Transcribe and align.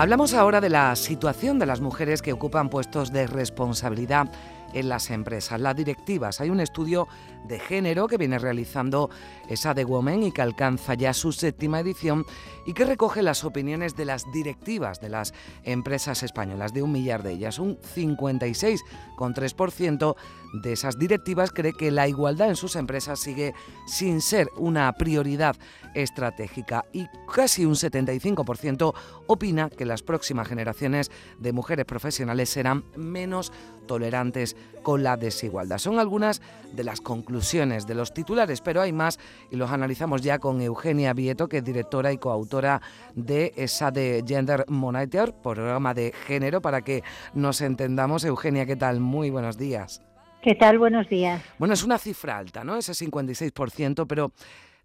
Hablamos 0.00 0.32
ahora 0.32 0.62
de 0.62 0.70
la 0.70 0.96
situación 0.96 1.58
de 1.58 1.66
las 1.66 1.82
mujeres 1.82 2.22
que 2.22 2.32
ocupan 2.32 2.70
puestos 2.70 3.12
de 3.12 3.26
responsabilidad 3.26 4.30
en 4.72 4.88
las 4.88 5.10
empresas, 5.10 5.60
las 5.60 5.76
directivas. 5.76 6.40
Hay 6.40 6.50
un 6.50 6.60
estudio 6.60 7.08
de 7.46 7.58
género 7.58 8.06
que 8.06 8.16
viene 8.16 8.38
realizando 8.38 9.10
esa 9.48 9.74
de 9.74 9.84
Women 9.84 10.22
y 10.24 10.32
que 10.32 10.42
alcanza 10.42 10.94
ya 10.94 11.12
su 11.12 11.32
séptima 11.32 11.80
edición 11.80 12.24
y 12.66 12.74
que 12.74 12.84
recoge 12.84 13.22
las 13.22 13.44
opiniones 13.44 13.96
de 13.96 14.04
las 14.04 14.30
directivas 14.32 15.00
de 15.00 15.08
las 15.08 15.32
empresas 15.64 16.22
españolas, 16.22 16.72
de 16.72 16.82
un 16.82 16.92
millar 16.92 17.22
de 17.22 17.32
ellas. 17.32 17.58
Un 17.58 17.78
56,3% 17.78 20.16
de 20.52 20.72
esas 20.72 20.98
directivas 20.98 21.52
cree 21.52 21.72
que 21.72 21.90
la 21.90 22.08
igualdad 22.08 22.48
en 22.48 22.56
sus 22.56 22.76
empresas 22.76 23.20
sigue 23.20 23.54
sin 23.86 24.20
ser 24.20 24.48
una 24.56 24.92
prioridad 24.92 25.56
estratégica 25.94 26.84
y 26.92 27.06
casi 27.32 27.64
un 27.64 27.74
75% 27.74 28.94
opina 29.26 29.70
que 29.70 29.86
las 29.86 30.02
próximas 30.02 30.48
generaciones 30.48 31.10
de 31.38 31.52
mujeres 31.52 31.84
profesionales 31.84 32.50
serán 32.50 32.84
menos 32.96 33.52
tolerantes 33.90 34.54
con 34.84 35.02
la 35.02 35.16
desigualdad. 35.16 35.78
Son 35.78 35.98
algunas 35.98 36.40
de 36.72 36.84
las 36.84 37.00
conclusiones 37.00 37.88
de 37.88 37.96
los 37.96 38.14
titulares, 38.14 38.60
pero 38.60 38.80
hay 38.80 38.92
más 38.92 39.18
y 39.50 39.56
los 39.56 39.72
analizamos 39.72 40.22
ya 40.22 40.38
con 40.38 40.60
Eugenia 40.60 41.12
Vieto, 41.12 41.48
que 41.48 41.56
es 41.56 41.64
directora 41.64 42.12
y 42.12 42.18
coautora 42.18 42.80
de 43.16 43.52
esa 43.56 43.90
de 43.90 44.22
Gender 44.24 44.64
Monitor, 44.68 45.34
programa 45.42 45.92
de 45.92 46.12
género, 46.12 46.60
para 46.62 46.82
que 46.82 47.02
nos 47.34 47.62
entendamos. 47.62 48.24
Eugenia, 48.24 48.64
¿qué 48.64 48.76
tal? 48.76 49.00
Muy 49.00 49.30
buenos 49.30 49.58
días. 49.58 50.00
¿Qué 50.40 50.54
tal? 50.54 50.78
Buenos 50.78 51.08
días. 51.08 51.42
Bueno, 51.58 51.74
es 51.74 51.82
una 51.82 51.98
cifra 51.98 52.38
alta, 52.38 52.62
¿no? 52.62 52.76
Ese 52.76 52.92
56%, 52.92 54.06
pero 54.06 54.30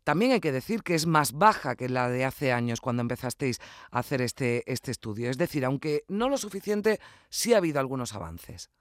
también 0.04 0.32
hay 0.32 0.40
que 0.40 0.52
decir 0.52 0.82
que 0.82 0.96
es 0.96 1.06
más 1.06 1.32
baja 1.34 1.76
que 1.76 1.90
la 1.90 2.10
de 2.10 2.26
hace 2.26 2.52
años 2.52 2.82
cuando 2.82 3.02
empezasteis 3.02 3.60
a 3.92 4.00
hacer 4.00 4.24
este, 4.24 4.64
este 4.66 4.90
estudio. 4.90 5.30
Es 5.30 5.38
decir, 5.38 5.64
aunque 5.64 6.06
no 6.08 6.28
lo 6.28 6.38
suficiente, 6.38 7.00
sí 7.30 7.54
ha 7.54 7.58
habido 7.58 7.80
algunos 7.80 8.16
avances. 8.16 8.72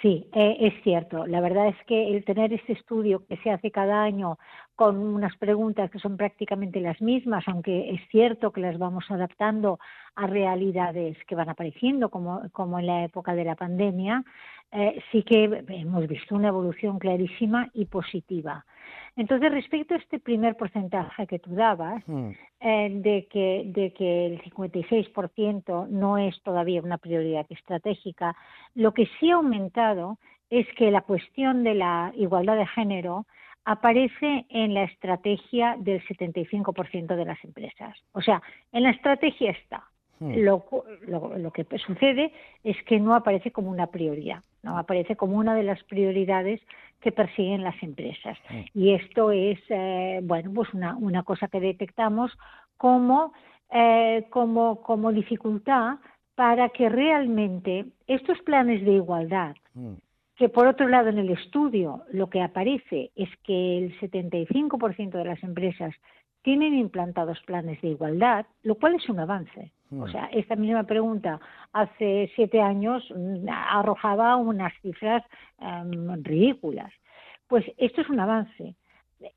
Sí, 0.00 0.28
eh, 0.32 0.56
es 0.60 0.74
cierto. 0.84 1.26
La 1.26 1.40
verdad 1.40 1.68
es 1.68 1.76
que 1.86 2.14
el 2.14 2.24
tener 2.24 2.52
este 2.52 2.72
estudio 2.72 3.26
que 3.26 3.36
se 3.38 3.50
hace 3.50 3.72
cada 3.72 4.02
año 4.04 4.38
con 4.76 4.96
unas 4.96 5.36
preguntas 5.38 5.90
que 5.90 5.98
son 5.98 6.16
prácticamente 6.16 6.80
las 6.80 7.00
mismas, 7.02 7.42
aunque 7.48 7.90
es 7.90 8.00
cierto 8.10 8.52
que 8.52 8.60
las 8.60 8.78
vamos 8.78 9.10
adaptando 9.10 9.80
a 10.14 10.28
realidades 10.28 11.16
que 11.26 11.34
van 11.34 11.48
apareciendo, 11.48 12.10
como, 12.10 12.42
como 12.52 12.78
en 12.78 12.86
la 12.86 13.04
época 13.04 13.34
de 13.34 13.44
la 13.44 13.56
pandemia, 13.56 14.22
eh, 14.70 15.02
sí 15.10 15.24
que 15.24 15.64
hemos 15.68 16.06
visto 16.06 16.36
una 16.36 16.48
evolución 16.48 17.00
clarísima 17.00 17.68
y 17.74 17.86
positiva. 17.86 18.64
Entonces, 19.18 19.50
respecto 19.50 19.94
a 19.94 19.98
este 19.98 20.20
primer 20.20 20.56
porcentaje 20.56 21.26
que 21.26 21.40
tú 21.40 21.52
dabas, 21.52 22.06
hmm. 22.06 22.30
eh, 22.60 22.88
de, 23.02 23.26
que, 23.28 23.64
de 23.66 23.92
que 23.92 24.26
el 24.26 24.40
56% 24.42 25.88
no 25.88 26.18
es 26.18 26.40
todavía 26.44 26.80
una 26.80 26.98
prioridad 26.98 27.44
estratégica, 27.50 28.36
lo 28.76 28.94
que 28.94 29.08
sí 29.18 29.30
ha 29.30 29.34
aumentado 29.34 30.18
es 30.50 30.68
que 30.76 30.92
la 30.92 31.00
cuestión 31.00 31.64
de 31.64 31.74
la 31.74 32.12
igualdad 32.14 32.56
de 32.56 32.66
género 32.68 33.26
aparece 33.64 34.46
en 34.50 34.72
la 34.72 34.84
estrategia 34.84 35.74
del 35.80 36.00
75% 36.06 37.16
de 37.16 37.24
las 37.24 37.42
empresas. 37.42 37.98
O 38.12 38.22
sea, 38.22 38.40
en 38.70 38.84
la 38.84 38.90
estrategia 38.90 39.50
está. 39.50 39.84
Hmm. 40.20 40.34
Lo, 40.38 40.64
lo, 41.06 41.50
que 41.52 41.64
sucede 41.78 42.32
es 42.64 42.76
que 42.84 42.98
no 42.98 43.14
aparece 43.14 43.52
como 43.52 43.70
una 43.70 43.86
prioridad, 43.86 44.42
no 44.62 44.76
aparece 44.76 45.16
como 45.16 45.36
una 45.36 45.54
de 45.54 45.62
las 45.62 45.82
prioridades 45.84 46.60
que 47.00 47.12
persiguen 47.12 47.62
las 47.62 47.80
empresas. 47.82 48.36
Hmm. 48.50 48.62
Y 48.74 48.94
esto 48.94 49.30
es, 49.30 49.58
eh, 49.68 50.20
bueno, 50.22 50.50
pues 50.54 50.74
una, 50.74 50.96
una 50.96 51.22
cosa 51.22 51.46
que 51.48 51.60
detectamos 51.60 52.36
como, 52.76 53.32
eh, 53.70 54.26
como, 54.30 54.80
como 54.82 55.12
dificultad 55.12 55.98
para 56.34 56.68
que 56.70 56.88
realmente 56.88 57.86
estos 58.06 58.38
planes 58.42 58.84
de 58.84 58.92
igualdad, 58.92 59.56
hmm. 59.74 59.94
que 60.36 60.48
por 60.48 60.66
otro 60.66 60.88
lado 60.88 61.10
en 61.10 61.18
el 61.18 61.30
estudio 61.30 62.02
lo 62.10 62.28
que 62.28 62.42
aparece 62.42 63.12
es 63.14 63.28
que 63.44 63.78
el 63.78 64.00
75% 64.00 65.10
de 65.10 65.24
las 65.24 65.42
empresas 65.44 65.94
tienen 66.42 66.74
implantados 66.74 67.40
planes 67.42 67.80
de 67.82 67.88
igualdad, 67.88 68.46
lo 68.62 68.76
cual 68.76 68.94
es 68.94 69.08
un 69.08 69.20
avance. 69.20 69.72
O 69.90 70.06
hmm. 70.06 70.12
sea, 70.12 70.26
esta 70.32 70.56
misma 70.56 70.84
pregunta 70.84 71.40
hace 71.72 72.30
siete 72.34 72.60
años 72.60 73.02
mm, 73.14 73.48
arrojaba 73.48 74.36
unas 74.36 74.72
cifras 74.82 75.22
em, 75.60 76.22
ridículas. 76.22 76.92
Pues 77.46 77.64
esto 77.78 78.02
es 78.02 78.08
un 78.10 78.20
avance. 78.20 78.74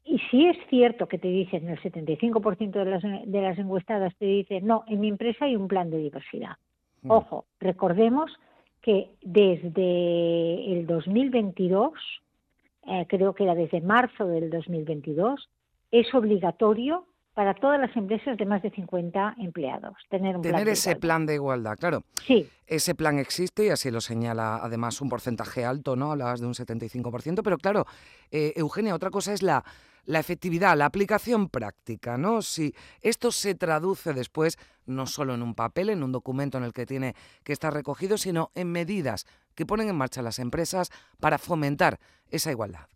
Y 0.06 0.20
si 0.30 0.46
es 0.46 0.58
cierto 0.70 1.08
que 1.08 1.18
te 1.18 1.28
dicen, 1.28 1.68
el 1.68 1.80
75% 1.82 2.72
de 2.72 2.86
las, 2.86 3.02
de 3.02 3.42
las 3.42 3.58
encuestadas 3.58 4.16
te 4.18 4.26
dicen, 4.26 4.68
no, 4.68 4.84
en 4.88 5.00
mi 5.00 5.08
empresa 5.08 5.46
hay 5.46 5.56
un 5.56 5.68
plan 5.68 5.90
de 5.90 5.98
diversidad. 5.98 6.58
Hmm. 7.02 7.12
Ojo, 7.12 7.46
recordemos 7.60 8.32
que 8.82 9.10
desde 9.22 10.74
el 10.74 10.86
2022, 10.86 11.94
eh, 12.88 13.06
creo 13.08 13.34
que 13.34 13.44
era 13.44 13.56
desde 13.56 13.80
marzo 13.82 14.28
del 14.28 14.50
2022, 14.50 15.50
es 15.92 16.14
obligatorio 16.14 17.06
para 17.34 17.54
todas 17.54 17.80
las 17.80 17.96
empresas 17.96 18.38
de 18.38 18.46
más 18.46 18.62
de 18.62 18.72
50 18.72 19.36
empleados. 19.40 19.96
Tener, 20.10 20.36
un 20.36 20.42
tener 20.42 20.68
ese 20.68 20.96
plan 20.96 21.26
de 21.26 21.36
igualdad, 21.36 21.78
claro. 21.78 22.04
Sí. 22.26 22.50
Ese 22.68 22.94
plan 22.94 23.20
existe 23.20 23.66
y 23.66 23.70
así 23.70 23.90
lo 23.90 24.02
señala 24.02 24.58
además 24.58 25.02
un 25.02 25.10
porcentaje 25.10 25.64
alto, 25.64 25.96
¿no? 25.96 26.12
Hablabas 26.12 26.42
de 26.42 26.48
un 26.48 26.54
75%, 26.54 27.42
pero 27.44 27.58
claro, 27.58 27.86
eh, 28.32 28.54
Eugenia, 28.56 28.96
otra 28.96 29.10
cosa 29.10 29.34
es 29.34 29.42
la, 29.42 29.64
la 30.06 30.20
efectividad, 30.20 30.78
la 30.78 30.86
aplicación 30.86 31.48
práctica, 31.50 32.18
¿no? 32.18 32.42
Si 32.42 32.74
esto 33.02 33.32
se 33.32 33.56
traduce 33.56 34.14
después 34.14 34.58
no 34.86 35.06
solo 35.06 35.34
en 35.34 35.42
un 35.42 35.56
papel, 35.56 35.90
en 35.90 36.04
un 36.04 36.12
documento 36.12 36.58
en 36.58 36.66
el 36.66 36.74
que 36.74 36.86
tiene 36.86 37.16
que 37.44 37.54
estar 37.54 37.74
recogido, 37.74 38.18
sino 38.18 38.52
en 38.56 38.72
medidas 38.72 39.26
que 39.56 39.66
ponen 39.66 39.90
en 39.90 39.96
marcha 39.96 40.22
las 40.22 40.40
empresas 40.40 40.90
para 41.20 41.38
fomentar 41.38 42.00
esa 42.30 42.52
igualdad. 42.52 42.88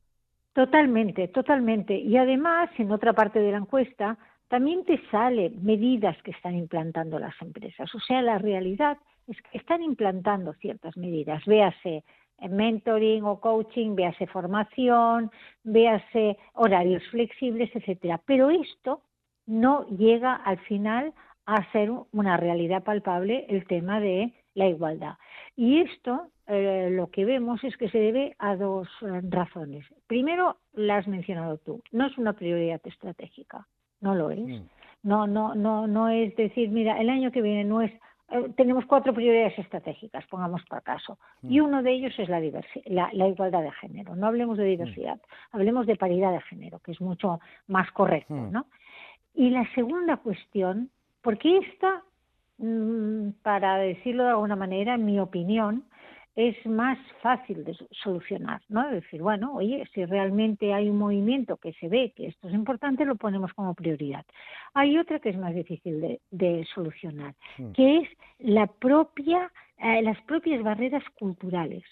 Totalmente, 0.55 1.27
totalmente. 1.27 1.97
Y 1.97 2.15
además, 2.15 2.69
en 2.77 2.89
otra 2.89 3.11
parte 3.11 3.39
de 3.39 3.51
la 3.51 3.57
encuesta, 3.57 4.17
también 4.47 4.85
te 4.85 5.01
sale 5.11 5.49
medidas 5.49 6.15
que 6.23 6.31
están 6.31 6.55
implantando 6.55 7.19
las 7.19 7.35
empresas. 7.41 7.93
O 7.93 7.99
sea, 7.99 8.21
la 8.21 8.37
realidad 8.37 8.97
es 9.27 9.35
que 9.41 9.57
están 9.57 9.83
implantando 9.83 10.53
ciertas 10.53 10.95
medidas. 10.95 11.43
Véase 11.45 12.05
mentoring 12.39 13.25
o 13.25 13.41
coaching, 13.41 13.95
véase 13.95 14.27
formación, 14.27 15.29
véase 15.65 16.37
horarios 16.53 17.03
flexibles, 17.11 17.69
etcétera. 17.75 18.21
Pero 18.25 18.49
esto 18.49 19.01
no 19.45 19.85
llega 19.89 20.35
al 20.35 20.59
final 20.59 21.13
a 21.45 21.69
ser 21.73 21.91
una 22.13 22.37
realidad 22.37 22.81
palpable 22.81 23.45
el 23.49 23.67
tema 23.67 23.99
de 23.99 24.33
la 24.55 24.67
igualdad. 24.67 25.15
Y 25.55 25.81
esto 25.81 26.29
eh, 26.47 26.89
lo 26.91 27.11
que 27.11 27.25
vemos 27.25 27.63
es 27.63 27.77
que 27.77 27.89
se 27.89 27.99
debe 27.99 28.35
a 28.39 28.55
dos 28.55 28.87
eh, 29.01 29.21
razones. 29.29 29.85
Primero, 30.07 30.57
la 30.73 30.97
has 30.97 31.07
mencionado 31.07 31.57
tú, 31.59 31.81
no 31.91 32.07
es 32.07 32.17
una 32.17 32.33
prioridad 32.33 32.81
estratégica, 32.83 33.67
no 34.01 34.15
lo 34.15 34.31
es. 34.31 34.39
Mm. 34.39 34.67
No, 35.03 35.27
no, 35.27 35.53
no, 35.53 35.85
no 35.85 36.09
es 36.09 36.35
decir, 36.35 36.69
mira, 36.69 36.99
el 36.99 37.09
año 37.09 37.31
que 37.31 37.43
viene 37.43 37.63
no 37.63 37.81
es 37.81 37.91
eh, 38.29 38.49
tenemos 38.57 38.85
cuatro 38.85 39.13
prioridades 39.13 39.57
estratégicas, 39.59 40.25
pongamos 40.27 40.63
por 40.65 40.81
caso, 40.81 41.19
mm. 41.41 41.51
y 41.51 41.59
uno 41.59 41.83
de 41.83 41.91
ellos 41.91 42.13
es 42.17 42.27
la, 42.27 42.39
la, 43.13 43.27
igualdad 43.27 43.61
de 43.61 43.71
género. 43.71 44.15
No 44.15 44.27
hablemos 44.27 44.57
de 44.57 44.65
diversidad, 44.65 45.17
mm. 45.17 45.55
hablemos 45.55 45.85
de 45.85 45.95
paridad 45.95 46.31
de 46.31 46.41
género, 46.41 46.79
que 46.79 46.91
es 46.91 47.01
mucho 47.01 47.39
más 47.67 47.91
correcto, 47.91 48.33
¿no? 48.33 48.65
Y 49.35 49.49
la 49.51 49.69
segunda 49.75 50.17
cuestión, 50.17 50.89
porque 51.21 51.57
esta, 51.57 52.03
mm, 52.14 52.14
para 53.41 53.77
decirlo 53.77 54.23
de 54.23 54.29
alguna 54.29 54.55
manera, 54.55 54.95
en 54.95 55.05
mi 55.05 55.19
opinión, 55.19 55.83
es 56.35 56.65
más 56.65 56.97
fácil 57.21 57.63
de 57.63 57.77
solucionar, 57.91 58.61
¿no? 58.67 58.89
decir, 58.91 59.21
bueno, 59.21 59.53
oye, 59.53 59.87
si 59.93 60.03
realmente 60.05 60.73
hay 60.73 60.89
un 60.89 60.97
movimiento 60.97 61.55
que 61.57 61.71
se 61.73 61.87
ve 61.87 62.13
que 62.15 62.27
esto 62.27 62.49
es 62.49 62.53
importante, 62.53 63.05
lo 63.05 63.15
ponemos 63.15 63.53
como 63.53 63.73
prioridad. 63.73 64.25
Hay 64.73 64.97
otra 64.97 65.19
que 65.19 65.29
es 65.29 65.37
más 65.37 65.55
difícil 65.55 66.19
de, 66.31 66.67
solucionar, 66.73 67.35
hmm. 67.57 67.71
que 67.71 67.97
es 67.99 68.09
la 68.39 68.67
propia, 68.67 69.49
eh, 69.77 70.01
las 70.01 70.21
propias 70.23 70.61
barreras 70.61 71.03
culturales, 71.17 71.83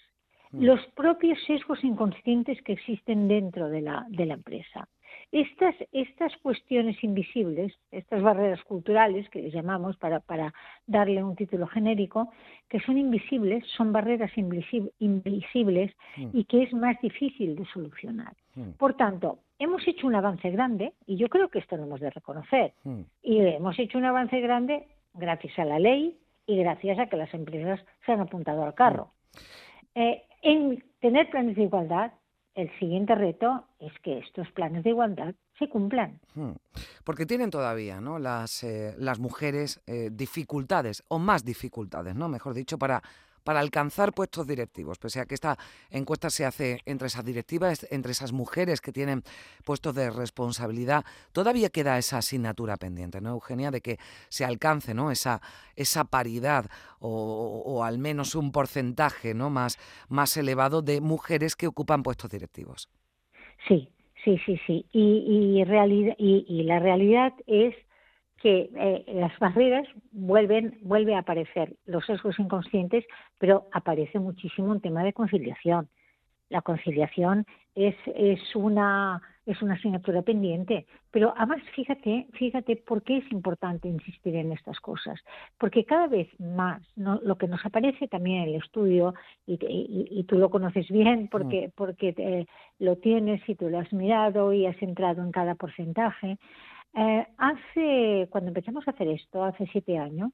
hmm. 0.51 0.61
los 0.61 0.85
propios 0.87 1.39
sesgos 1.47 1.81
inconscientes 1.81 2.61
que 2.63 2.73
existen 2.73 3.29
dentro 3.29 3.69
de 3.69 3.81
la, 3.81 4.05
de 4.09 4.25
la 4.25 4.33
empresa. 4.33 4.89
Estas, 5.33 5.73
estas 5.91 6.31
cuestiones 6.43 7.03
invisibles, 7.03 7.73
estas 7.89 8.21
barreras 8.21 8.63
culturales 8.65 9.27
que 9.31 9.41
les 9.41 9.51
llamamos 9.51 9.97
para, 9.97 10.19
para 10.19 10.53
darle 10.85 11.23
un 11.23 11.35
título 11.35 11.65
genérico, 11.65 12.29
que 12.69 12.79
son 12.81 12.99
invisibles, 12.99 13.65
son 13.75 13.91
barreras 13.91 14.29
invisibles 14.37 15.91
mm. 16.17 16.27
y 16.33 16.43
que 16.45 16.61
es 16.61 16.73
más 16.73 17.01
difícil 17.01 17.55
de 17.55 17.65
solucionar. 17.65 18.35
Mm. 18.53 18.73
Por 18.77 18.93
tanto, 18.93 19.39
hemos 19.57 19.87
hecho 19.87 20.05
un 20.05 20.13
avance 20.13 20.51
grande, 20.51 20.93
y 21.07 21.17
yo 21.17 21.29
creo 21.29 21.49
que 21.49 21.57
esto 21.57 21.77
lo 21.77 21.85
hemos 21.85 21.99
de 21.99 22.11
reconocer, 22.11 22.73
mm. 22.83 23.01
y 23.23 23.39
hemos 23.39 23.79
hecho 23.79 23.97
un 23.97 24.05
avance 24.05 24.39
grande 24.39 24.85
gracias 25.15 25.57
a 25.57 25.65
la 25.65 25.79
ley 25.79 26.15
y 26.45 26.57
gracias 26.57 26.99
a 26.99 27.07
que 27.07 27.17
las 27.17 27.33
empresas 27.33 27.83
se 28.05 28.11
han 28.11 28.19
apuntado 28.19 28.63
al 28.63 28.75
carro. 28.75 29.13
Eh, 29.95 30.21
en 30.43 30.83
tener 30.99 31.27
planes 31.31 31.55
de 31.55 31.63
igualdad 31.63 32.11
el 32.55 32.69
siguiente 32.79 33.15
reto 33.15 33.65
es 33.79 33.91
que 34.03 34.19
estos 34.19 34.49
planes 34.51 34.83
de 34.83 34.91
igualdad 34.91 35.33
se 35.57 35.69
cumplan. 35.69 36.19
Hmm. 36.35 36.53
Porque 37.03 37.25
tienen 37.25 37.49
todavía 37.49 37.99
¿no? 37.99 38.19
las, 38.19 38.63
eh, 38.63 38.95
las 38.97 39.19
mujeres 39.19 39.81
eh, 39.87 40.09
dificultades, 40.11 41.03
o 41.07 41.19
más 41.19 41.43
dificultades, 41.43 42.15
¿no? 42.15 42.29
mejor 42.29 42.53
dicho, 42.53 42.77
para 42.77 43.01
para 43.43 43.59
alcanzar 43.59 44.13
puestos 44.13 44.47
directivos, 44.47 44.97
pese 44.97 45.19
a 45.19 45.25
que 45.25 45.35
esta 45.35 45.57
encuesta 45.89 46.29
se 46.29 46.45
hace 46.45 46.81
entre 46.85 47.07
esas 47.07 47.25
directivas, 47.25 47.85
entre 47.91 48.11
esas 48.11 48.31
mujeres 48.31 48.81
que 48.81 48.91
tienen 48.91 49.23
puestos 49.65 49.95
de 49.95 50.09
responsabilidad, 50.09 51.05
todavía 51.31 51.69
queda 51.69 51.97
esa 51.97 52.17
asignatura 52.17 52.77
pendiente, 52.77 53.21
¿no, 53.21 53.31
Eugenia? 53.31 53.71
De 53.71 53.81
que 53.81 53.97
se 54.29 54.45
alcance 54.45 54.93
¿no? 54.93 55.11
esa, 55.11 55.41
esa 55.75 56.05
paridad 56.05 56.65
o, 56.99 57.83
al 57.83 57.97
menos 57.97 58.35
un 58.35 58.51
porcentaje 58.51 59.33
¿no? 59.33 59.49
más, 59.49 59.77
más 60.07 60.37
elevado 60.37 60.81
de 60.81 61.01
mujeres 61.01 61.55
que 61.55 61.67
ocupan 61.67 62.03
puestos 62.03 62.31
directivos. 62.31 62.89
Sí, 63.67 63.89
sí, 64.23 64.39
sí, 64.45 64.59
sí. 64.65 64.85
Y, 64.91 65.59
y, 65.59 66.45
y 66.47 66.63
la 66.63 66.79
realidad 66.79 67.33
es 67.45 67.75
que 68.43 68.69
eh, 68.75 69.05
las 69.07 69.39
barreras 69.39 69.87
vuelven, 70.11 70.77
vuelve 70.81 71.15
a 71.15 71.19
aparecer 71.19 71.77
los 71.85 72.05
sesgos 72.05 72.37
inconscientes, 72.39 73.05
pero 73.37 73.69
aparece 73.71 74.19
muchísimo 74.19 74.69
un 74.69 74.81
tema 74.81 75.01
de 75.05 75.13
conciliación. 75.13 75.87
La 76.49 76.61
conciliación 76.61 77.45
es, 77.73 77.95
es 78.13 78.41
una 78.53 79.21
es 79.45 79.61
una 79.61 79.73
asignatura 79.73 80.21
pendiente, 80.21 80.85
pero 81.11 81.33
además 81.35 81.61
fíjate, 81.75 82.27
fíjate 82.33 82.77
por 82.77 83.03
qué 83.03 83.17
es 83.17 83.29
importante 83.29 83.89
insistir 83.89 84.37
en 84.37 84.53
estas 84.53 84.79
cosas, 84.79 85.19
porque 85.57 85.83
cada 85.83 86.07
vez 86.07 86.29
más 86.39 86.81
lo 86.95 87.37
que 87.37 87.49
nos 87.49 87.65
aparece 87.65 88.07
también 88.07 88.43
en 88.43 88.49
el 88.49 88.55
estudio 88.55 89.13
y, 89.45 89.59
y, 89.59 90.23
tú 90.23 90.37
lo 90.37 90.49
conoces 90.49 90.87
bien 90.89 91.27
porque 91.29 91.71
porque 91.75 92.13
eh, 92.17 92.45
lo 92.79 92.95
tienes 92.97 93.41
y 93.49 93.55
tú 93.55 93.69
lo 93.69 93.79
has 93.79 93.91
mirado 93.91 94.53
y 94.53 94.65
has 94.65 94.81
entrado 94.81 95.21
en 95.21 95.31
cada 95.33 95.55
porcentaje, 95.55 96.37
eh, 96.95 97.27
hace, 97.37 98.27
cuando 98.29 98.49
empezamos 98.49 98.87
a 98.87 98.91
hacer 98.91 99.07
esto, 99.07 99.43
hace 99.43 99.67
siete 99.71 99.97
años, 99.97 100.31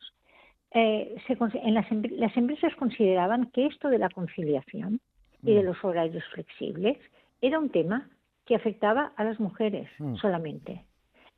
eh, 0.71 1.15
en 1.27 1.73
las, 1.73 1.85
las, 2.11 2.37
empresas 2.37 2.75
consideraban 2.75 3.49
que 3.51 3.65
esto 3.65 3.89
de 3.89 3.97
la 3.97 4.09
conciliación 4.09 4.99
y 5.41 5.55
de 5.55 5.63
mm. 5.63 5.65
los 5.65 5.83
horarios 5.83 6.23
flexibles 6.33 6.97
era 7.41 7.57
un 7.57 7.69
tema 7.69 8.09
que 8.45 8.55
afectaba 8.55 9.13
a 9.15 9.23
las 9.23 9.39
mujeres 9.39 9.89
mm. 9.97 10.15
solamente. 10.15 10.85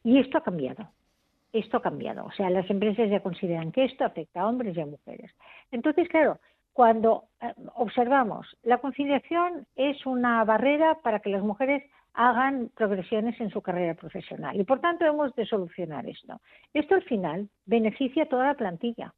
Y 0.04 0.18
esto 0.18 0.38
ha 0.38 0.44
cambiado. 0.44 0.90
Esto 1.54 1.78
ha 1.78 1.82
cambiado. 1.82 2.26
O 2.26 2.32
sea, 2.32 2.50
las 2.50 2.70
empresas 2.70 3.10
ya 3.10 3.22
consideran 3.22 3.72
que 3.72 3.86
esto 3.86 4.06
afecta 4.06 4.42
a 4.42 4.48
hombres 4.48 4.76
y 4.76 4.82
a 4.82 4.86
mujeres. 4.86 5.32
Entonces, 5.72 6.08
claro, 6.10 6.40
cuando 6.74 7.26
eh, 7.42 7.54
observamos 7.76 8.48
la 8.64 8.80
conciliación 8.80 9.68
es 9.76 10.06
una 10.06 10.44
barrera 10.46 11.00
para 11.04 11.20
que 11.20 11.30
las 11.30 11.44
mujeres 11.44 11.84
hagan 12.14 12.70
progresiones 12.76 13.40
en 13.40 13.50
su 13.50 13.62
carrera 13.62 13.94
profesional. 13.94 14.60
Y 14.60 14.64
por 14.64 14.80
tanto 14.80 15.06
hemos 15.06 15.34
de 15.36 15.46
solucionar 15.46 16.08
esto. 16.08 16.42
Esto 16.74 16.96
al 16.96 17.04
final 17.04 17.50
beneficia 17.66 18.24
a 18.24 18.30
toda 18.30 18.48
la 18.48 18.54
plantilla, 18.56 19.14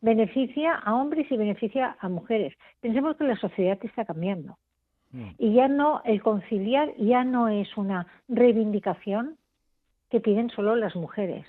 beneficia 0.00 0.74
a 0.74 0.94
hombres 0.94 1.30
y 1.30 1.36
beneficia 1.36 1.96
a 1.98 2.08
mujeres. 2.08 2.54
Pensemos 2.80 3.16
que 3.16 3.24
la 3.24 3.36
sociedad 3.36 3.78
está 3.82 4.04
cambiando. 4.04 4.58
Mm. 5.12 5.30
Y 5.38 5.54
ya 5.54 5.68
no, 5.68 6.02
el 6.04 6.22
conciliar 6.22 6.94
ya 6.96 7.24
no 7.24 7.48
es 7.48 7.76
una 7.76 8.06
reivindicación 8.28 9.36
que 10.10 10.20
piden 10.20 10.50
solo 10.50 10.76
las 10.76 10.94
mujeres. 10.96 11.46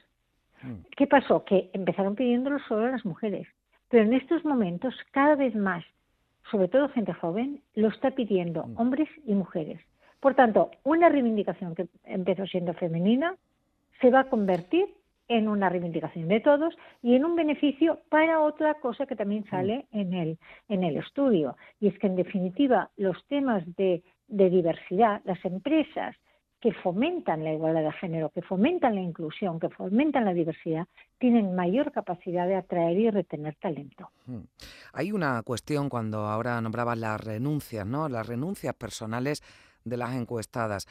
Mm. 0.61 0.85
¿Qué 0.95 1.07
pasó? 1.07 1.43
Que 1.45 1.69
empezaron 1.73 2.15
pidiéndolo 2.15 2.59
solo 2.67 2.89
las 2.89 3.05
mujeres. 3.05 3.47
Pero 3.89 4.05
en 4.05 4.13
estos 4.13 4.43
momentos, 4.45 4.95
cada 5.11 5.35
vez 5.35 5.55
más, 5.55 5.83
sobre 6.49 6.67
todo 6.67 6.89
gente 6.89 7.13
joven, 7.13 7.61
lo 7.75 7.89
está 7.89 8.11
pidiendo 8.11 8.65
mm. 8.65 8.77
hombres 8.77 9.09
y 9.25 9.33
mujeres. 9.33 9.79
Por 10.23 10.35
tanto, 10.35 10.71
una 10.85 11.09
reivindicación 11.09 11.75
que 11.75 11.89
empezó 12.05 12.45
siendo 12.45 12.73
femenina 12.75 13.35
se 13.99 14.09
va 14.09 14.21
a 14.21 14.29
convertir 14.29 14.85
en 15.27 15.49
una 15.49 15.67
reivindicación 15.67 16.29
de 16.29 16.39
todos 16.39 16.73
y 17.01 17.15
en 17.15 17.25
un 17.25 17.35
beneficio 17.35 17.99
para 18.07 18.39
otra 18.39 18.75
cosa 18.75 19.05
que 19.05 19.17
también 19.17 19.43
sale 19.49 19.85
en 19.91 20.13
el, 20.13 20.39
en 20.69 20.85
el 20.85 20.95
estudio. 20.95 21.57
Y 21.81 21.89
es 21.89 21.99
que, 21.99 22.07
en 22.07 22.15
definitiva, 22.15 22.89
los 22.95 23.17
temas 23.27 23.65
de, 23.75 24.01
de 24.29 24.49
diversidad, 24.49 25.21
las 25.25 25.43
empresas 25.43 26.15
que 26.61 26.71
fomentan 26.71 27.43
la 27.43 27.51
igualdad 27.51 27.83
de 27.83 27.91
género, 27.91 28.29
que 28.29 28.41
fomentan 28.41 28.95
la 28.95 29.01
inclusión, 29.01 29.59
que 29.59 29.67
fomentan 29.67 30.23
la 30.23 30.33
diversidad, 30.33 30.87
tienen 31.17 31.53
mayor 31.53 31.91
capacidad 31.91 32.47
de 32.47 32.55
atraer 32.55 32.97
y 32.97 33.09
retener 33.09 33.55
talento. 33.55 34.09
Hmm. 34.25 34.43
Hay 34.93 35.11
una 35.11 35.43
cuestión 35.43 35.89
cuando 35.89 36.19
ahora 36.19 36.61
nombrabas 36.61 36.97
las 36.97 37.21
renuncias, 37.21 37.85
¿no? 37.85 38.07
Las 38.07 38.25
renuncias 38.25 38.73
personales 38.75 39.43
de 39.83 39.97
las 39.97 40.13
encuestadas. 40.13 40.87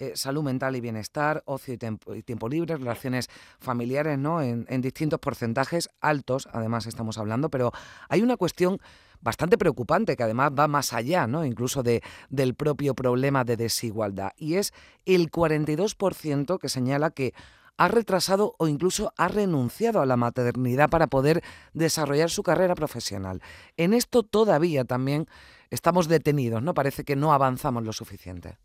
Eh, 0.00 0.12
salud 0.16 0.42
mental 0.42 0.74
y 0.74 0.80
bienestar, 0.80 1.44
ocio 1.46 1.74
y, 1.74 2.22
tiempo 2.22 2.48
libre, 2.48 2.76
relaciones 2.76 3.30
familiares, 3.60 4.18
¿no? 4.18 4.42
En, 4.42 4.80
distintos 4.80 5.20
porcentajes 5.20 5.88
altos, 6.00 6.48
además 6.52 6.86
estamos 6.86 7.16
hablando, 7.16 7.48
pero 7.48 7.70
hay 8.08 8.20
una 8.20 8.36
cuestión 8.36 8.80
bastante 9.20 9.56
preocupante 9.56 10.16
que 10.16 10.24
además 10.24 10.50
va 10.58 10.66
más 10.66 10.92
allá, 10.92 11.28
¿no? 11.28 11.44
Incluso 11.44 11.84
de, 11.84 12.02
del 12.28 12.54
propio 12.54 12.94
problema 12.94 13.44
de 13.44 13.56
desigualdad 13.56 14.32
y 14.36 14.54
es 14.54 14.74
el 15.04 15.30
42% 15.30 16.58
que 16.58 16.68
señala 16.68 17.10
que 17.10 17.32
ha 17.76 17.88
retrasado 17.88 18.54
o 18.58 18.68
incluso 18.68 19.12
ha 19.16 19.28
renunciado 19.28 20.00
a 20.00 20.06
la 20.06 20.16
maternidad 20.16 20.90
para 20.90 21.06
poder 21.06 21.42
desarrollar 21.72 22.30
su 22.30 22.42
carrera 22.42 22.74
profesional. 22.74 23.42
En 23.76 23.94
esto 23.94 24.22
todavía 24.22 24.84
también 24.84 25.26
estamos 25.74 26.08
detenidos, 26.08 26.62
¿no? 26.62 26.74
Parece 26.74 27.04
que 27.04 27.16
no 27.16 27.32
avanzamos 27.32 27.84
lo 27.84 27.92
suficiente. 27.92 28.56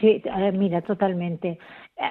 Sí, 0.00 0.22
mira, 0.52 0.82
totalmente. 0.82 1.58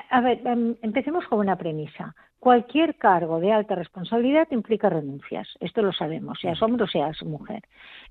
a 0.10 0.22
ver, 0.22 0.46
em, 0.46 0.76
empecemos 0.82 1.26
con 1.28 1.40
una 1.40 1.58
premisa. 1.58 2.16
Cualquier 2.40 2.96
cargo 2.96 3.40
de 3.40 3.52
alta 3.52 3.74
responsabilidad 3.74 4.48
implica 4.52 4.90
renuncias, 4.90 5.48
esto 5.60 5.82
lo 5.82 5.92
sabemos, 5.92 6.40
seas 6.40 6.62
hombre 6.62 6.84
o 6.84 6.88
seas 6.88 7.22
mujer. 7.24 7.64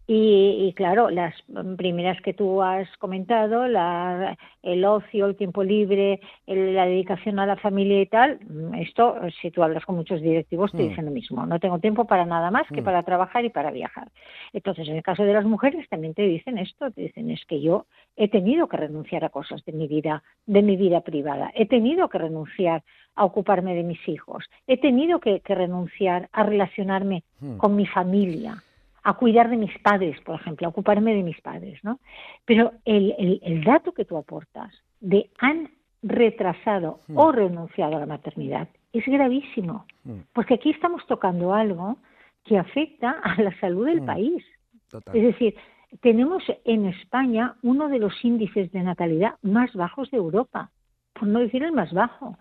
Y, 0.08 0.72
claro, 0.76 1.10
las 1.10 1.34
primeras 1.76 2.20
que 2.22 2.32
tú 2.32 2.62
has 2.62 2.88
comentado, 2.98 3.64
el 3.64 4.84
ocio, 4.84 5.26
el 5.26 5.36
tiempo 5.36 5.64
libre, 5.64 6.20
la 6.46 6.86
dedicación 6.86 7.40
a 7.40 7.46
la 7.46 7.56
familia 7.56 8.00
y 8.00 8.06
tal, 8.06 8.38
esto, 8.78 9.16
si 9.40 9.50
tú 9.50 9.64
hablas 9.64 9.84
con 9.84 9.96
muchos 9.96 10.20
directivos, 10.20 10.70
te 10.70 10.84
mm. 10.84 10.88
dicen 10.88 11.04
lo 11.06 11.10
mismo. 11.10 11.44
No 11.44 11.58
tengo 11.58 11.80
tiempo 11.80 12.04
para 12.06 12.24
nada 12.24 12.52
más 12.52 12.68
que 12.68 12.82
mm. 12.82 12.84
para 12.84 13.02
trabajar 13.02 13.44
y 13.44 13.50
para 13.50 13.72
viajar. 13.72 14.08
Entonces, 14.52 14.88
en 14.88 14.96
el 14.96 15.02
caso 15.02 15.24
de 15.24 15.32
las 15.32 15.44
mujeres, 15.44 15.88
también 15.88 16.14
te 16.14 16.22
dicen 16.22 16.58
esto, 16.58 16.90
te 16.92 17.02
dicen 17.02 17.30
es 17.30 17.44
que 17.44 17.60
yo 17.60 17.86
he 18.16 18.28
tenido 18.28 18.68
que 18.68 18.76
renunciar 18.76 19.24
a 19.24 19.30
cosas 19.30 19.64
de 19.64 19.72
mi 19.72 19.88
vida, 19.88 20.22
de 20.46 20.62
mi 20.62 20.76
vida 20.76 21.00
privada, 21.00 21.50
he 21.54 21.66
tenido 21.66 22.08
que 22.08 22.18
renunciar 22.18 22.84
a 23.16 23.24
ocuparme 23.24 23.74
de 23.74 23.82
mis 23.82 24.06
hijos, 24.08 24.44
he 24.66 24.76
tenido 24.76 25.18
que, 25.20 25.42
renunciar 25.44 26.28
a 26.32 26.42
relacionarme 26.42 27.24
hmm. 27.40 27.56
con 27.56 27.74
mi 27.74 27.86
familia, 27.86 28.62
a 29.02 29.14
cuidar 29.14 29.50
de 29.50 29.56
mis 29.56 29.76
padres, 29.78 30.20
por 30.20 30.36
ejemplo, 30.40 30.66
a 30.66 30.70
ocuparme 30.70 31.14
de 31.14 31.22
mis 31.22 31.40
padres, 31.40 31.82
¿no? 31.82 31.98
Pero 32.44 32.72
el, 32.84 33.40
el, 33.42 33.64
dato 33.64 33.92
que 33.92 34.04
tú 34.04 34.16
aportas 34.16 34.72
de 35.00 35.30
han 35.38 35.70
retrasado 36.02 37.00
hmm. 37.08 37.18
o 37.18 37.32
renunciado 37.32 37.96
a 37.96 38.00
la 38.00 38.06
maternidad 38.06 38.68
es 38.92 39.04
gravísimo, 39.06 39.86
hmm. 40.04 40.20
porque 40.32 40.54
aquí 40.54 40.70
estamos 40.70 41.06
tocando 41.06 41.54
algo 41.54 41.96
que 42.44 42.58
afecta 42.58 43.10
a 43.22 43.40
la 43.42 43.58
salud 43.60 43.86
del 43.86 44.02
país. 44.02 44.44
Es 45.12 45.22
decir, 45.22 45.54
tenemos 46.00 46.42
en 46.64 46.86
España 46.86 47.56
uno 47.62 47.88
de 47.88 47.98
los 47.98 48.12
índices 48.24 48.70
de 48.72 48.82
natalidad 48.82 49.34
más 49.42 49.72
bajos 49.74 50.10
de 50.10 50.18
Europa, 50.18 50.70
por 51.12 51.28
no 51.28 51.40
decir 51.40 51.62
el 51.62 51.72
más 51.72 51.92
bajo. 51.92 52.36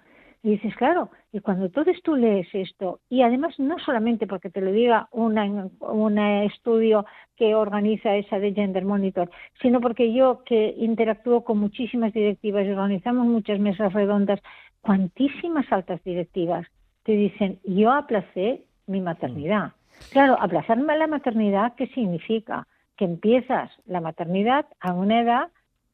Y 0.45 0.51
dices, 0.51 0.75
claro, 0.75 1.09
y 1.33 1.39
cuando 1.39 1.65
entonces 1.65 1.99
tú 2.03 2.15
lees 2.15 2.47
esto, 2.53 2.99
y 3.09 3.23
además 3.23 3.57
no 3.57 3.79
solamente 3.79 4.27
porque 4.27 4.51
te 4.51 4.61
lo 4.61 4.71
diga 4.71 5.09
un 5.09 6.19
estudio 6.19 7.03
que 7.35 7.55
organiza 7.55 8.15
esa 8.15 8.37
de 8.37 8.53
Gender 8.53 8.85
Monitor, 8.85 9.31
sino 9.59 9.81
porque 9.81 10.13
yo 10.13 10.43
que 10.45 10.75
interactúo 10.77 11.43
con 11.43 11.57
muchísimas 11.57 12.13
directivas 12.13 12.63
y 12.67 12.69
organizamos 12.69 13.25
muchas 13.25 13.57
mesas 13.57 13.91
redondas, 13.91 14.39
cuantísimas 14.81 15.65
altas 15.71 16.03
directivas 16.03 16.67
te 17.01 17.13
dicen, 17.13 17.59
yo 17.63 17.91
aplacé 17.91 18.65
mi 18.85 19.01
maternidad. 19.01 19.69
Mm. 19.69 20.11
Claro, 20.11 20.37
aplazarme 20.39 20.95
la 20.95 21.07
maternidad, 21.07 21.73
¿qué 21.73 21.87
significa? 21.87 22.67
que 22.97 23.05
empiezas 23.05 23.71
la 23.85 24.01
maternidad 24.01 24.65
a 24.79 24.93
una 24.93 25.21
edad 25.21 25.47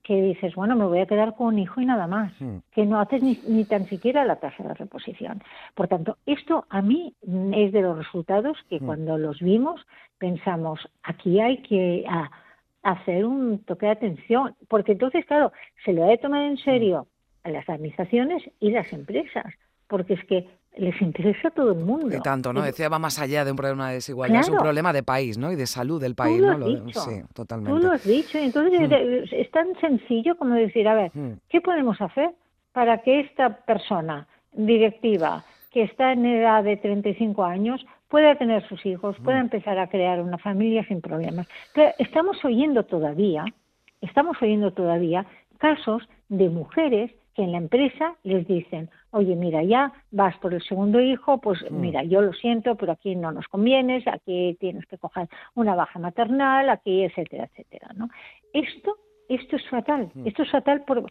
que 0.03 0.21
dices, 0.21 0.55
bueno, 0.55 0.75
me 0.75 0.85
voy 0.85 0.99
a 0.99 1.05
quedar 1.05 1.35
con 1.35 1.47
un 1.47 1.59
hijo 1.59 1.81
y 1.81 1.85
nada 1.85 2.07
más, 2.07 2.33
hmm. 2.39 2.57
que 2.71 2.85
no 2.85 2.99
haces 2.99 3.21
ni, 3.21 3.65
tan 3.65 3.85
siquiera 3.85 4.25
la 4.25 4.37
tasa 4.37 4.63
de 4.63 4.73
reposición. 4.73 5.41
Por 5.75 5.87
tanto, 5.87 6.17
esto 6.25 6.65
a 6.69 6.81
mí 6.81 7.13
es 7.53 7.71
de 7.71 7.81
los 7.81 7.97
resultados 7.97 8.57
que 8.69 8.79
hmm. 8.79 8.85
cuando 8.85 9.17
los 9.17 9.39
vimos 9.39 9.85
pensamos, 10.17 10.79
aquí 11.03 11.39
hay 11.39 11.57
que 11.63 12.05
hacer 12.83 13.25
un 13.25 13.59
toque 13.59 13.87
de 13.87 13.91
atención, 13.93 14.55
porque 14.67 14.93
entonces, 14.93 15.25
claro, 15.25 15.51
se 15.83 15.93
lo 15.93 16.03
ha 16.03 16.07
de 16.07 16.17
tomar 16.17 16.43
en 16.43 16.57
serio 16.57 17.07
hmm. 17.43 17.47
a 17.47 17.51
las 17.51 17.69
administraciones 17.69 18.43
y 18.59 18.71
las 18.71 18.91
empresas, 18.93 19.53
porque 19.87 20.13
es 20.13 20.23
que 20.25 20.47
les 20.77 21.01
interesa 21.01 21.49
a 21.49 21.51
todo 21.51 21.73
el 21.73 21.79
mundo. 21.79 22.15
Y 22.15 22.21
tanto, 22.21 22.53
¿no? 22.53 22.61
Decía, 22.61 22.87
va 22.89 22.99
más 22.99 23.19
allá 23.19 23.43
de 23.43 23.51
un 23.51 23.57
problema 23.57 23.89
de 23.89 23.95
desigualdad, 23.95 24.41
es 24.41 24.49
un 24.49 24.57
problema 24.57 24.93
de 24.93 25.03
país, 25.03 25.37
¿no? 25.37 25.51
Y 25.51 25.55
de 25.55 25.67
salud 25.67 26.01
del 26.01 26.15
país, 26.15 26.41
¿no? 26.41 26.57
Lo, 26.57 26.89
sí, 26.89 27.21
totalmente. 27.33 27.79
Tú 27.79 27.85
lo 27.85 27.93
has 27.93 28.03
dicho, 28.03 28.37
entonces 28.37 28.89
hmm. 28.89 29.35
es 29.35 29.51
tan 29.51 29.75
sencillo 29.79 30.37
como 30.37 30.55
decir, 30.55 30.87
a 30.87 30.95
ver, 30.95 31.11
hmm. 31.13 31.39
¿qué 31.49 31.61
podemos 31.61 31.99
hacer 31.99 32.31
para 32.71 32.99
que 32.99 33.19
esta 33.19 33.57
persona 33.65 34.27
directiva 34.53 35.43
que 35.71 35.83
está 35.83 36.13
en 36.13 36.25
edad 36.25 36.63
de 36.63 36.77
35 36.77 37.43
años 37.43 37.85
pueda 38.07 38.35
tener 38.35 38.67
sus 38.67 38.85
hijos, 38.85 39.17
pueda 39.23 39.39
hmm. 39.39 39.45
empezar 39.45 39.77
a 39.77 39.87
crear 39.87 40.21
una 40.21 40.37
familia 40.37 40.85
sin 40.87 41.01
problemas? 41.01 41.47
Pero 41.73 41.91
estamos 41.99 42.43
oyendo 42.45 42.83
todavía, 42.83 43.43
estamos 43.99 44.41
oyendo 44.41 44.71
todavía 44.71 45.25
casos 45.57 46.07
de 46.29 46.49
mujeres 46.49 47.11
que 47.35 47.43
en 47.43 47.51
la 47.51 47.57
empresa 47.57 48.15
les 48.23 48.47
dicen, 48.47 48.89
oye, 49.11 49.35
mira, 49.35 49.63
ya 49.63 49.93
vas 50.11 50.37
por 50.37 50.53
el 50.53 50.61
segundo 50.61 50.99
hijo, 50.99 51.39
pues 51.39 51.59
mm. 51.69 51.79
mira, 51.79 52.03
yo 52.03 52.21
lo 52.21 52.33
siento, 52.33 52.75
pero 52.75 52.93
aquí 52.93 53.15
no 53.15 53.31
nos 53.31 53.47
convienes, 53.47 54.07
aquí 54.07 54.57
tienes 54.59 54.85
que 54.87 54.97
coger 54.97 55.27
una 55.55 55.75
baja 55.75 55.99
maternal, 55.99 56.69
aquí, 56.69 57.03
etcétera, 57.03 57.45
etcétera, 57.45 57.89
¿no? 57.95 58.09
Esto, 58.53 58.97
esto 59.29 59.55
es 59.55 59.69
fatal, 59.69 60.11
mm. 60.13 60.27
esto 60.27 60.43
es 60.43 60.51
fatal 60.51 60.83
por, 60.85 61.05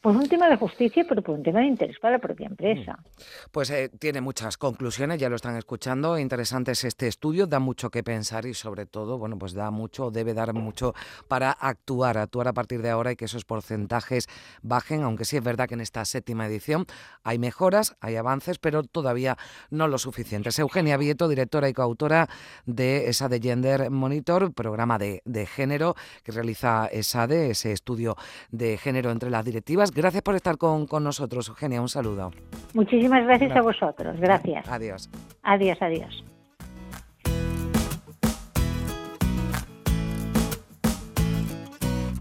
por 0.00 0.16
un 0.16 0.28
tema 0.28 0.48
de 0.48 0.56
justicia, 0.56 1.04
pero 1.08 1.22
por 1.22 1.36
un 1.36 1.42
tema 1.42 1.60
de 1.60 1.66
interés 1.66 1.98
para 2.00 2.16
la 2.16 2.18
propia 2.18 2.46
empresa. 2.46 2.92
Mm. 2.92 3.50
Pues 3.52 3.70
eh, 3.70 3.90
tiene 3.98 4.20
muchas 4.20 4.56
conclusiones, 4.56 5.18
ya 5.18 5.28
lo 5.28 5.36
están 5.36 5.56
escuchando. 5.56 6.18
Interesante 6.18 6.72
es 6.72 6.84
este 6.84 7.06
estudio, 7.06 7.46
da 7.46 7.58
mucho 7.58 7.90
que 7.90 8.02
pensar 8.02 8.46
y 8.46 8.54
sobre 8.54 8.86
todo, 8.86 9.18
bueno, 9.18 9.38
pues 9.38 9.52
da 9.52 9.70
mucho, 9.70 10.10
debe 10.10 10.34
dar 10.34 10.52
mucho 10.52 10.94
para 11.28 11.50
actuar, 11.50 12.18
actuar 12.18 12.48
a 12.48 12.52
partir 12.52 12.82
de 12.82 12.90
ahora 12.90 13.12
y 13.12 13.16
que 13.16 13.26
esos 13.26 13.44
porcentajes 13.44 14.28
bajen, 14.62 15.02
aunque 15.02 15.24
sí 15.24 15.36
es 15.36 15.44
verdad 15.44 15.68
que 15.68 15.74
en 15.74 15.80
esta 15.80 16.04
séptima 16.04 16.46
edición 16.46 16.86
hay 17.22 17.38
mejoras, 17.38 17.96
hay 18.00 18.16
avances, 18.16 18.58
pero 18.58 18.82
todavía 18.82 19.36
no 19.70 19.88
lo 19.88 19.98
suficientes. 19.98 20.58
Eugenia 20.58 20.96
Vieto, 20.96 21.28
directora 21.28 21.68
y 21.68 21.72
coautora 21.72 22.28
de 22.64 23.08
esa 23.08 23.28
de 23.28 23.40
Gender 23.40 23.90
Monitor, 23.90 24.52
programa 24.52 24.98
de, 24.98 25.22
de 25.24 25.46
género 25.46 25.94
que 26.22 26.32
realiza 26.32 26.86
ESADE, 26.86 27.50
ese 27.50 27.72
estudio 27.72 28.16
de 28.50 28.78
género 28.78 29.10
entre 29.10 29.30
las 29.30 29.44
directivas 29.44 29.75
Gracias 29.76 30.22
por 30.22 30.34
estar 30.34 30.56
con, 30.56 30.86
nosotros, 31.02 31.48
Eugenia. 31.48 31.80
Un 31.80 31.88
saludo. 31.88 32.30
Muchísimas 32.74 33.24
gracias 33.24 33.54
a 33.54 33.60
vosotros. 33.60 34.18
Gracias. 34.18 34.66
Adiós. 34.68 35.10
Adiós, 35.42 35.78
adiós. 35.80 36.24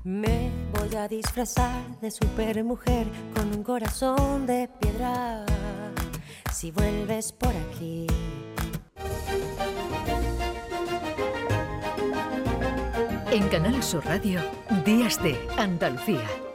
Me 0.03 0.51
voy 0.77 0.95
a 0.97 1.07
disfrazar 1.07 1.99
de 2.01 2.11
supermujer 2.11 3.07
con 3.35 3.55
un 3.55 3.63
corazón 3.63 4.45
de 4.45 4.69
piedra. 4.79 5.45
Si 6.51 6.71
vuelves 6.71 7.31
por 7.31 7.53
aquí. 7.55 8.07
En 13.31 13.47
Canal 13.49 13.81
Sur 13.81 14.05
Radio, 14.05 14.39
Días 14.85 15.21
de 15.21 15.37
Andalucía 15.57 16.44